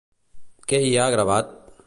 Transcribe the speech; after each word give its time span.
Què 0.73 0.79
hi 0.87 0.91
ha 1.03 1.07
gravat? 1.17 1.55